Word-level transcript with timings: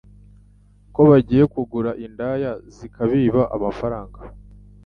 ko 0.93 1.01
bagiye 1.09 1.43
kugura 1.53 1.91
indaya 2.05 2.51
zikabiba 2.75 3.41
amafaranga, 3.55 4.19